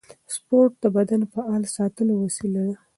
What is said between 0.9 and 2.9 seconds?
بدن فعال ساتلو وسیله ده.